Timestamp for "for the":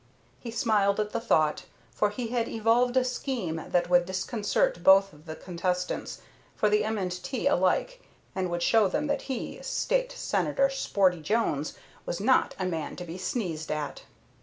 6.55-6.83